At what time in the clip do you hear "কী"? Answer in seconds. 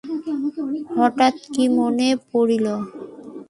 1.53-1.63